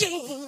yeah. 0.00 0.47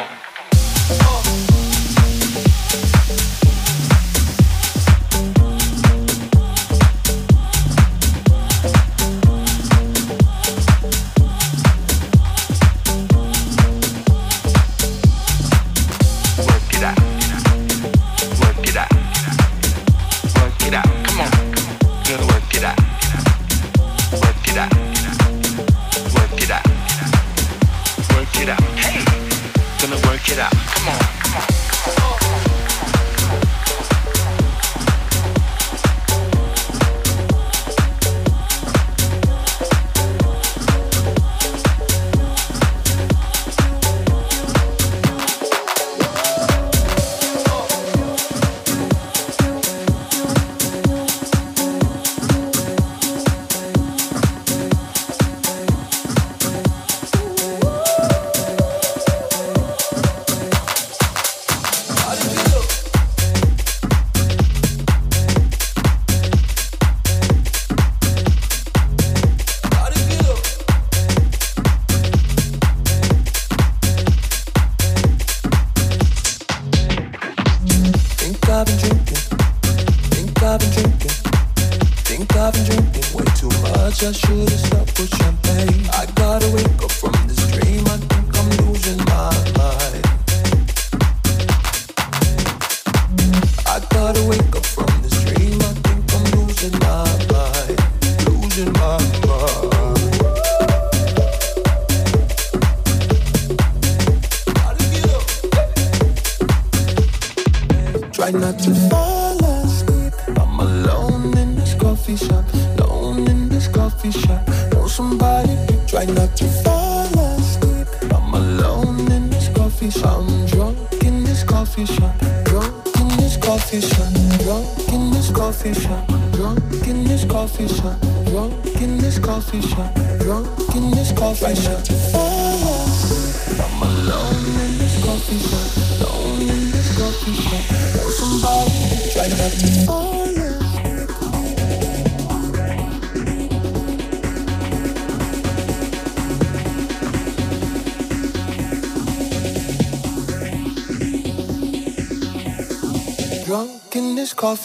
It 0.00 0.31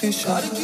this 0.08 0.57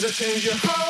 to 0.00 0.08
change 0.08 0.46
your 0.46 0.54
heart. 0.56 0.89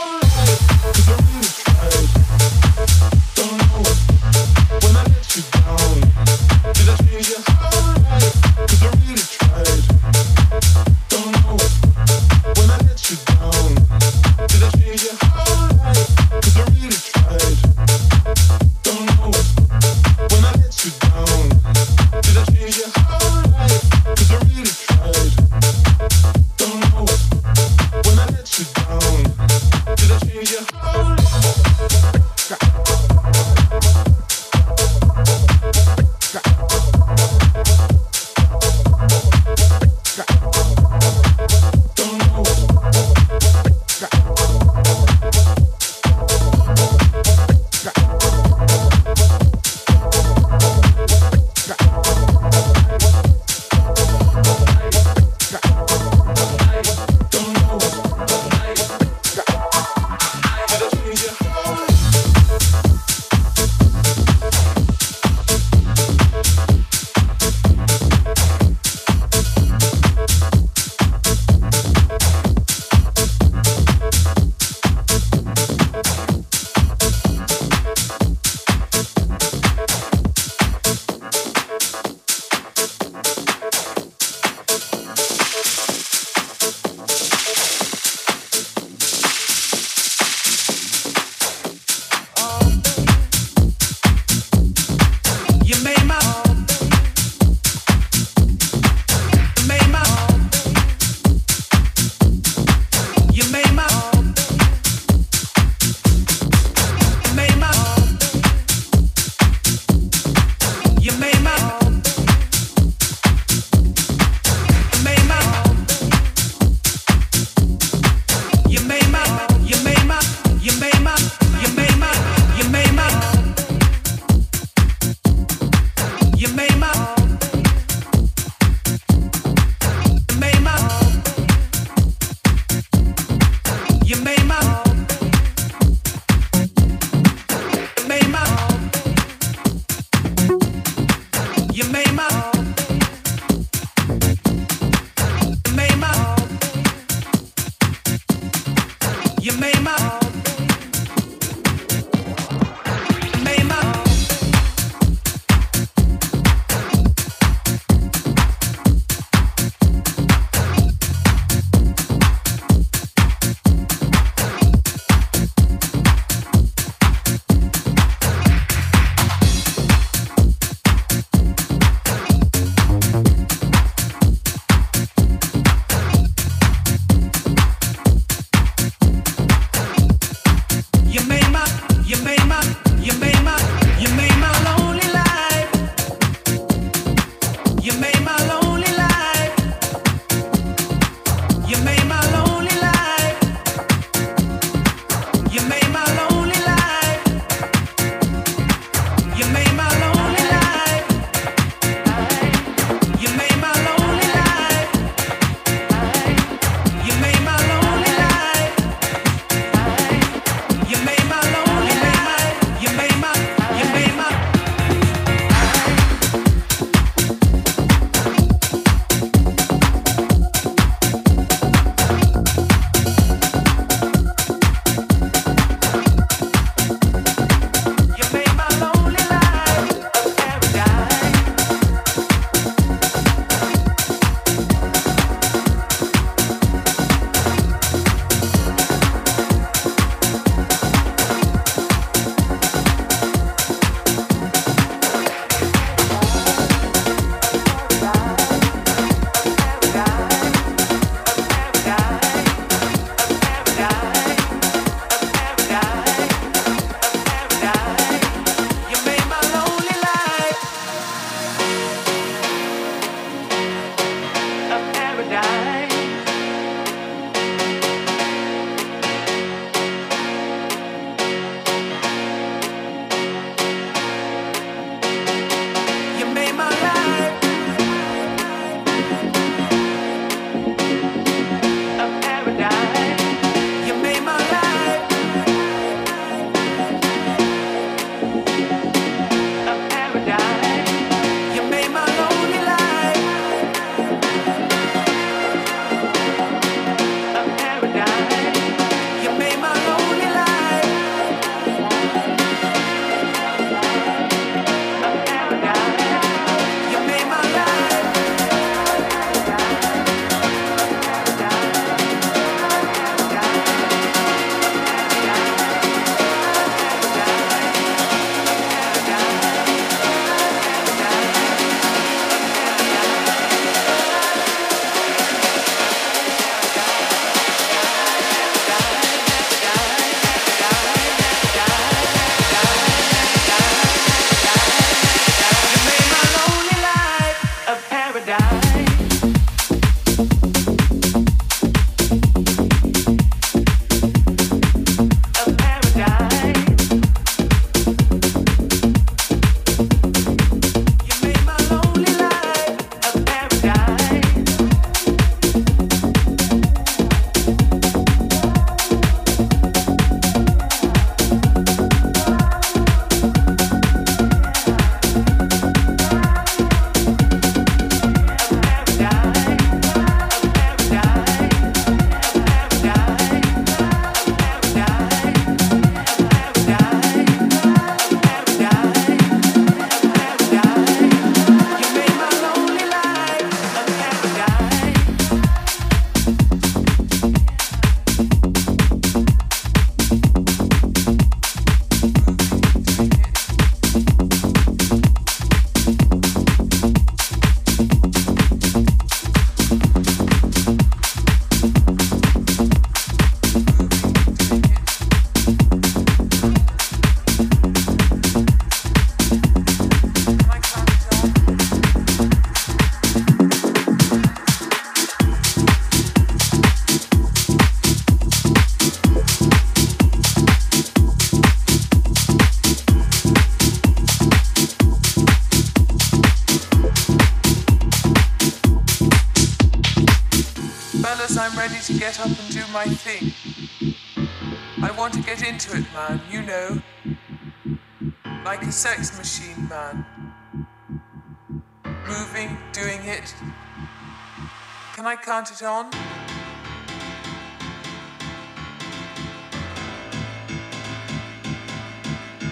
Can 445.00 445.06
I 445.06 445.16
count 445.16 445.50
it 445.50 445.62
on? 445.62 445.90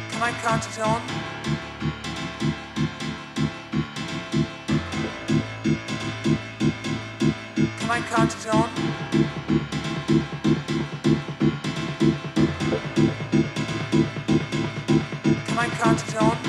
Can 0.08 0.22
I 0.22 0.32
count 0.32 0.66
it 0.66 0.78
on? 0.80 1.02
Can 7.76 7.90
I 7.90 8.00
count 8.00 8.34
it 8.34 8.46
on? 8.48 8.70
Can 15.44 15.58
I 15.58 15.68
count 15.68 16.02
it 16.02 16.16
on? 16.16 16.47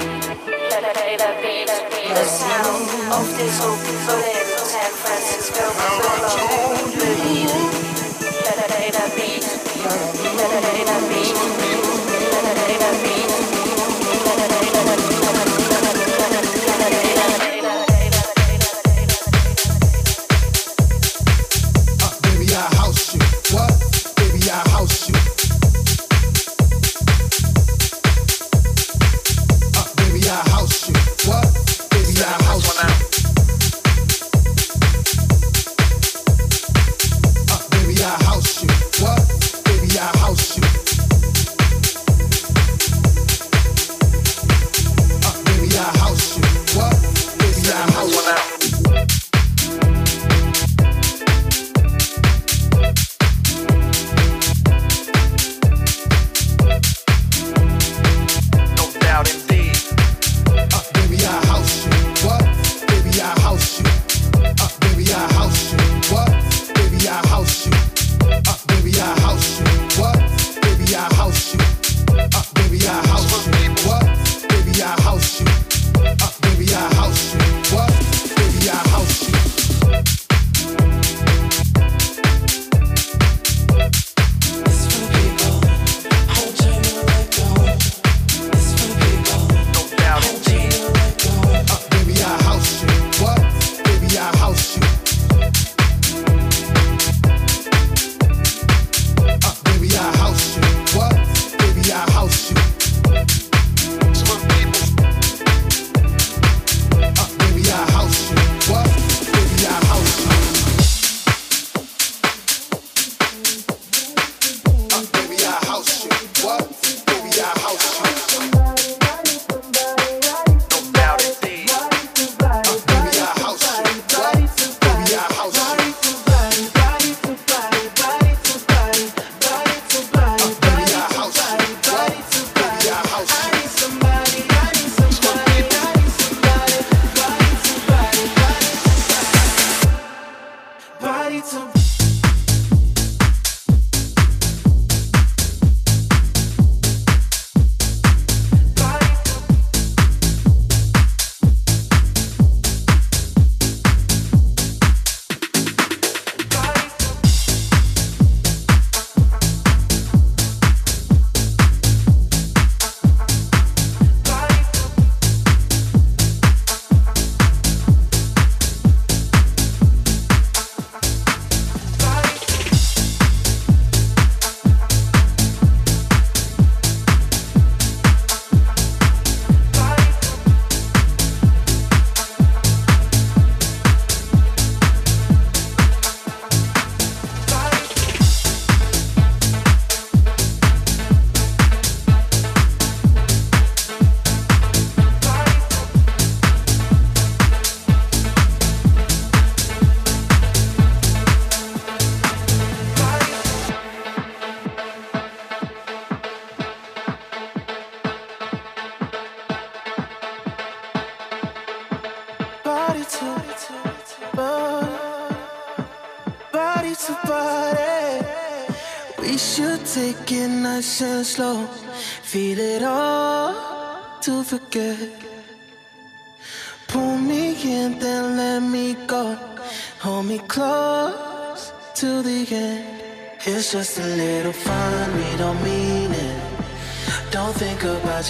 The 2.14 2.24
sound 2.24 3.12
of 3.12 3.26
this 3.39 3.59
people 3.86 4.20
in 4.34 4.47
San 4.72 4.93
Francisco. 5.01 5.64
You. 7.39 7.55
The 8.47 9.07
beat. 9.16 9.45
The 9.47 10.97
beat. 11.11 11.36
The. 12.32 12.43
The 12.82 12.91
beat. 13.05 13.67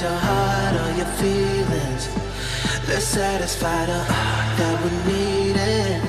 your 0.01 0.11
heart, 0.11 0.76
all 0.80 0.96
your 0.96 1.11
feelings. 1.18 2.09
Let's 2.86 3.05
satisfy 3.05 3.86
the 3.86 3.99
heart 3.99 4.49
that 4.59 4.74
we're 4.82 5.01
needing. 5.11 6.03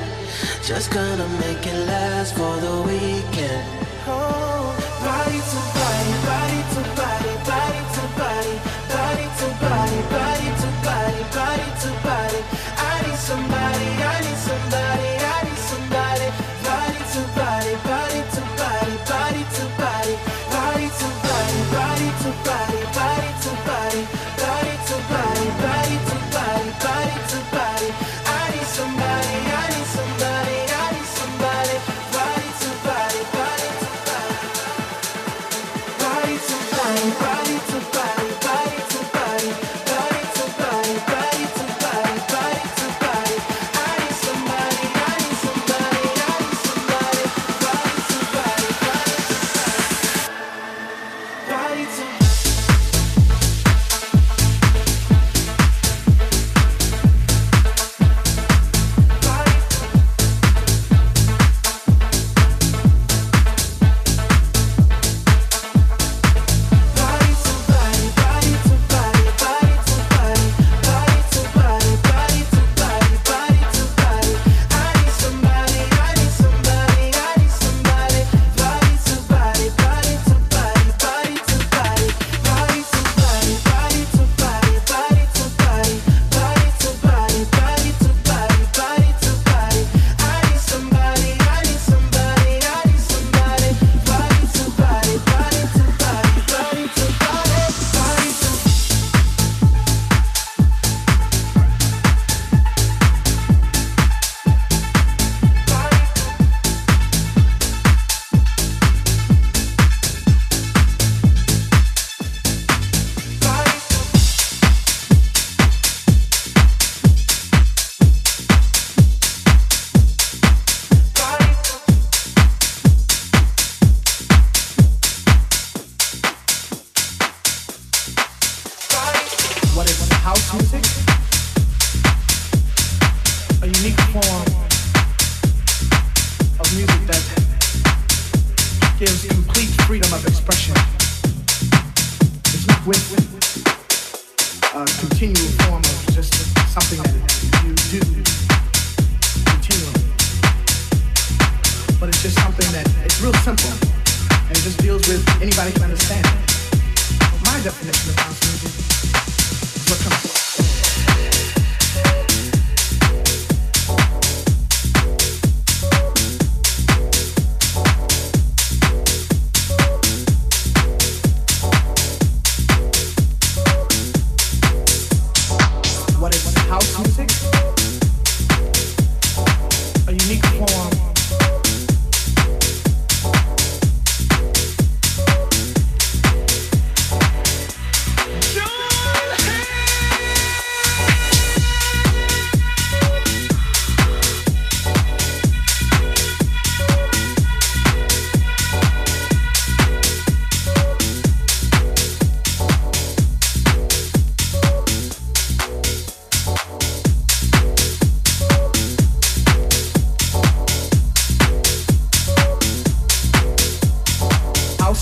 Just 0.62 0.92
gonna 0.92 1.28
make 1.42 1.66
it 1.66 1.88
last 1.88 2.36
for 2.36 2.54
the 2.62 2.76
weekend. 2.86 3.66
Oh, 4.06 4.78
body 5.02 5.42
to 5.42 5.60
body, 5.74 6.14
body 6.30 6.62
to 6.74 6.82
body, 7.02 7.34
body 7.50 7.82
to 7.96 8.04
body, 8.20 8.56
body 8.94 9.26
to 9.40 9.48
body, 9.58 10.00
body 10.14 10.50
to 10.62 10.70
body, 10.86 11.22
body 11.34 11.70
to 11.82 11.90
body. 12.06 12.42
I 12.78 12.94
need 13.06 13.18
somebody, 13.18 13.88
I 14.06 14.18
need 14.22 14.40
somebody, 14.50 15.10
I 15.18 15.40
need 15.50 15.62
somebody. 15.72 16.28
Body 16.62 17.02
to 17.14 17.22
body, 17.34 17.74
body 17.90 18.22
to 18.38 18.42
body, 18.54 18.96
body 19.10 19.44
to 19.58 19.66
body, 19.82 20.14
body 20.54 20.88
to 21.00 21.08
body, 21.26 21.58
body 21.74 22.10
to 22.22 22.30
body, 22.46 22.82
body 22.94 23.32
to 23.42 23.52
body 23.66 23.69
body 23.90 24.29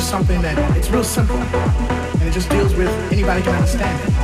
just 0.00 0.10
something 0.10 0.40
that 0.40 0.56
it's 0.78 0.88
real 0.88 1.04
simple 1.04 1.36
and 1.36 2.22
it 2.22 2.32
just 2.32 2.48
deals 2.48 2.74
with 2.74 2.88
anybody 3.12 3.42
can 3.42 3.54
understand 3.54 4.08
it. 4.08 4.19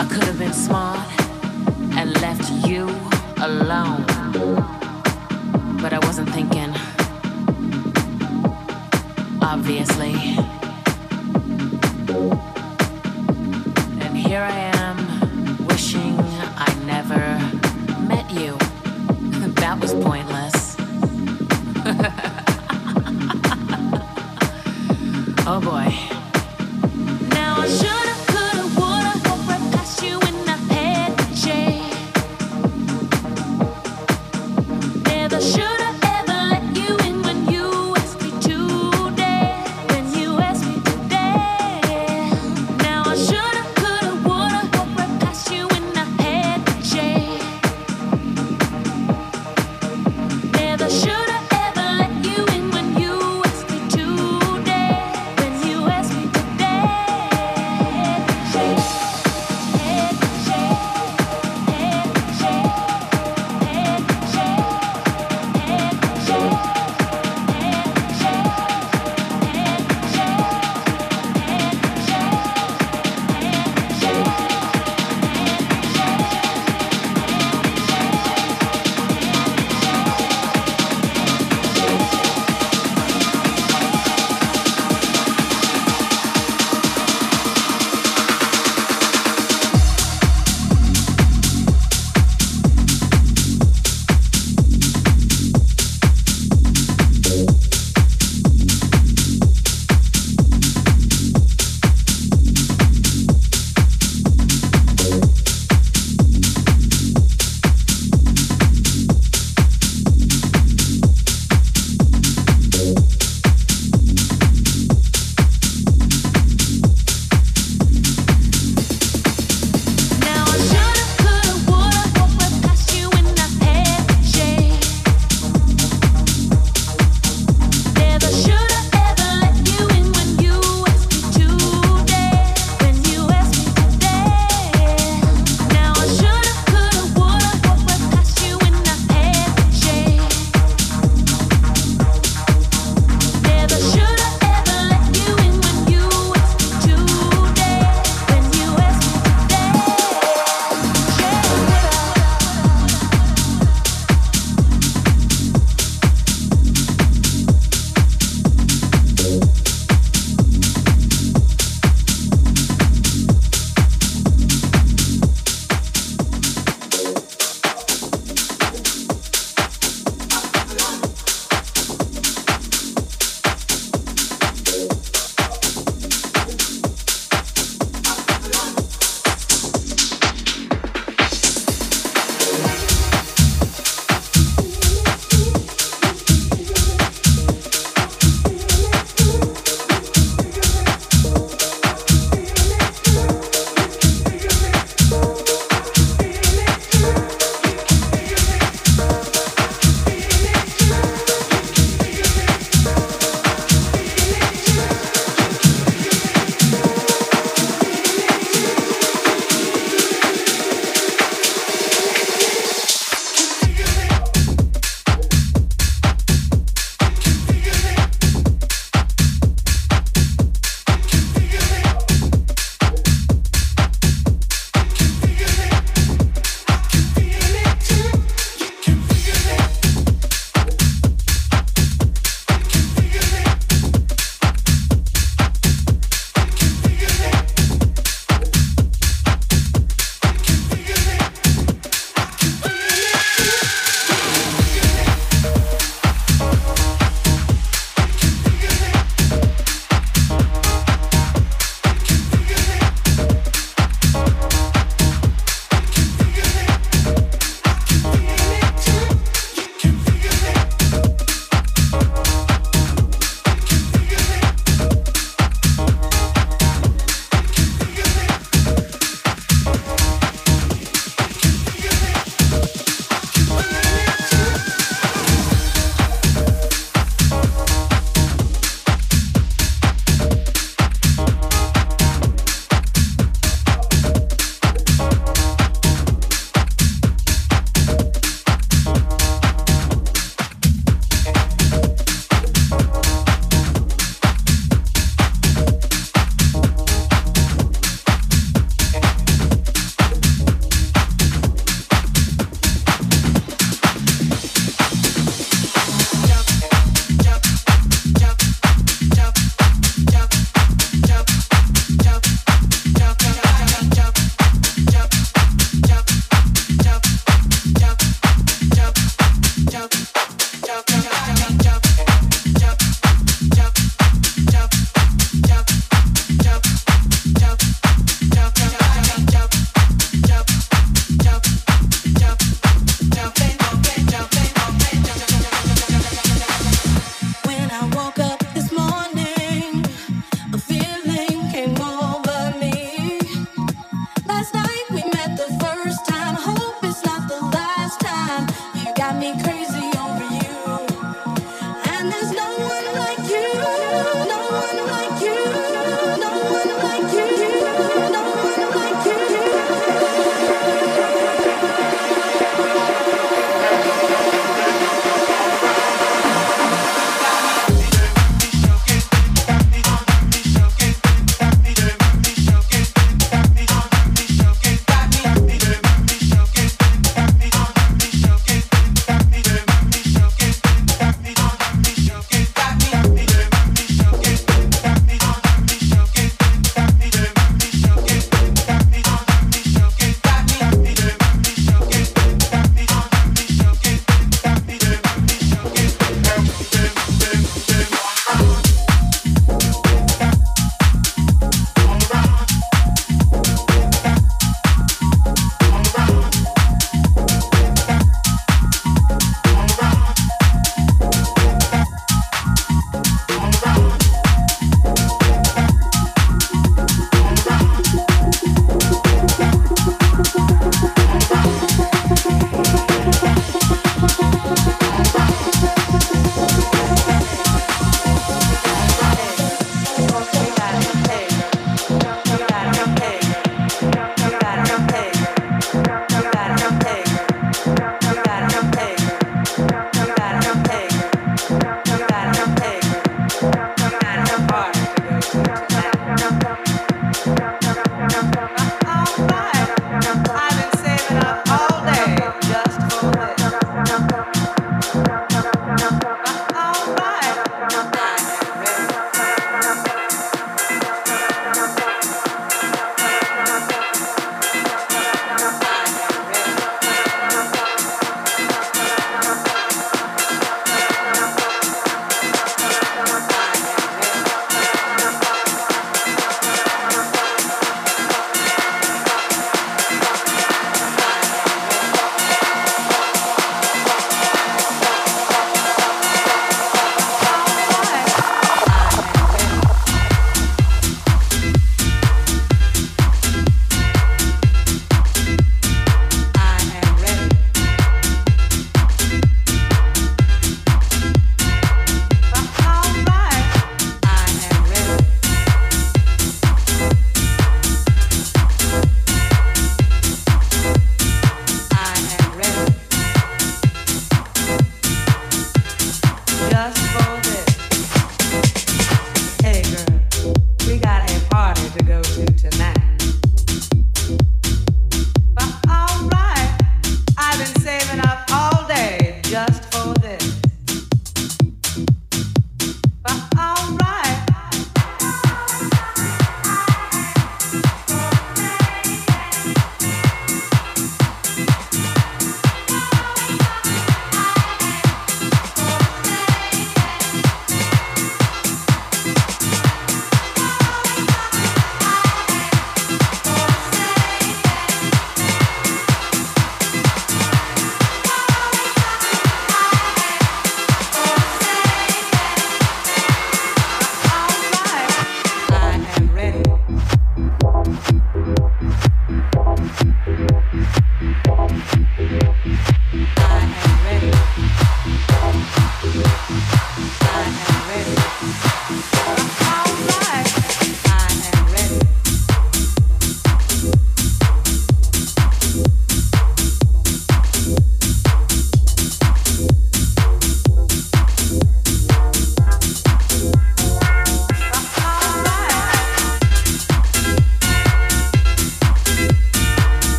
I 0.00 0.06
could 0.06 0.24
have 0.24 0.38
been 0.38 0.54
smart 0.54 1.06
and 1.98 2.18
left 2.22 2.50
you 2.66 2.84
alone. 3.36 4.06
But 5.82 5.92
I 5.92 5.98
wasn't 6.04 6.30
thinking. 6.30 6.72
Obviously. 9.42 10.14
And 14.00 14.16
here 14.16 14.40
I 14.40 14.52
am. 14.52 14.69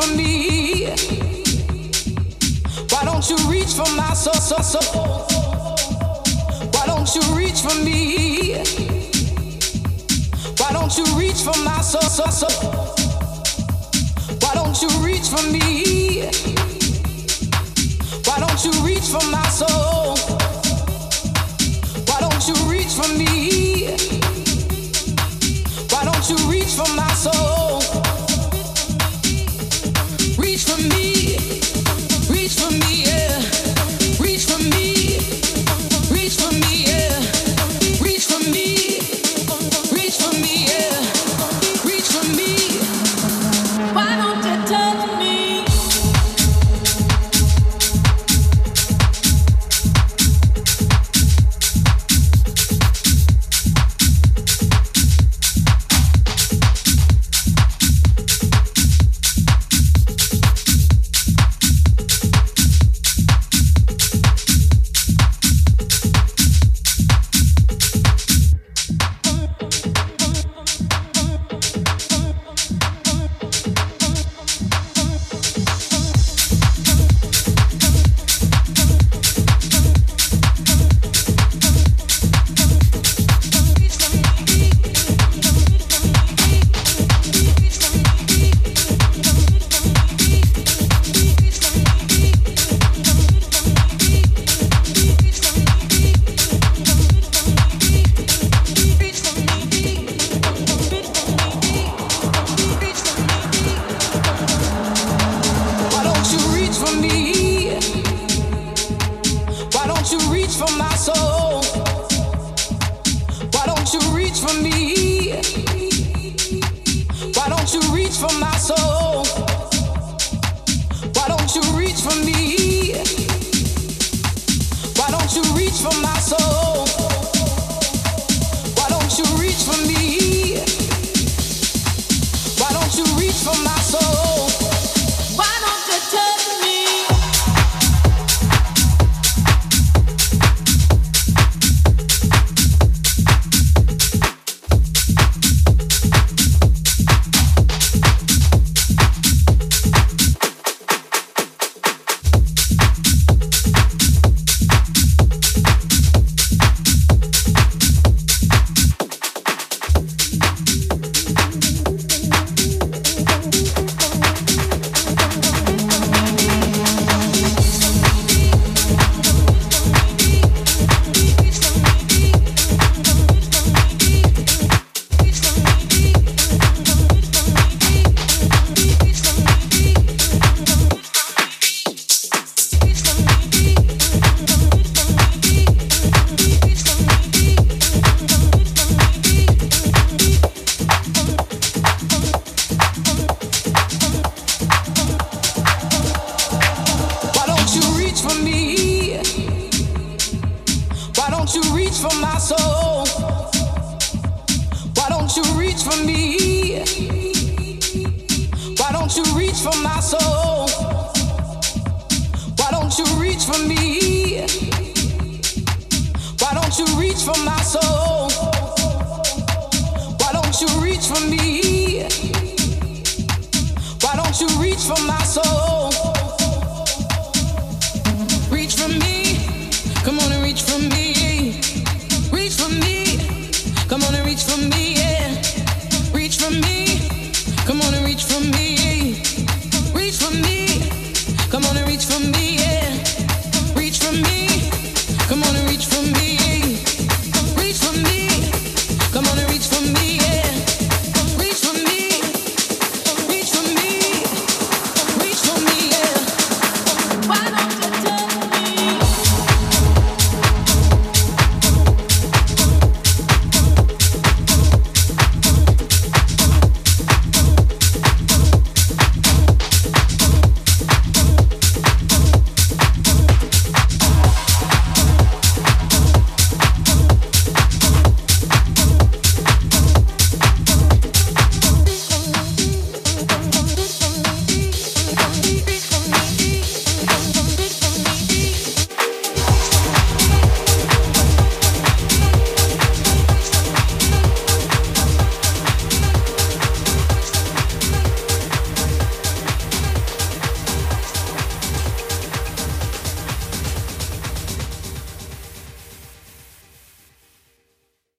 for 0.00 0.14
me? 0.16 0.86
Why 2.90 3.04
don't 3.04 3.28
you 3.28 3.36
reach 3.48 3.72
for 3.74 3.90
my 3.96 4.14
soul, 4.14 4.34
soul, 4.34 4.62
soul? 4.62 5.26
Why 6.72 6.86
don't 6.86 7.14
you 7.14 7.22
reach 7.34 7.60
for 7.60 7.74
me? 7.84 8.54
Why 10.58 10.72
don't 10.72 10.96
you 10.96 11.04
reach 11.16 11.42
for 11.42 11.56
my 11.64 11.80
soul, 11.80 12.02
soul, 12.02 12.30
soul? 12.30 12.70
Why 14.40 14.54
don't 14.54 14.80
you 14.80 14.88
reach 15.04 15.28
for 15.28 15.42
me? 15.50 16.28
Why 18.24 18.38
don't 18.38 18.64
you 18.64 18.72
reach 18.82 19.06
for 19.14 19.24
my 19.30 19.48
soul? 19.48 20.16
Why 22.06 22.20
don't 22.20 22.48
you 22.48 22.54
reach 22.70 22.92
for 22.94 23.08
me? 23.18 23.49